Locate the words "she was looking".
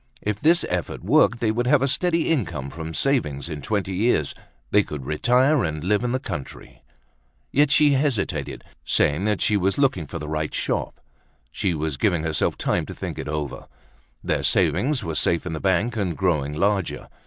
9.37-10.07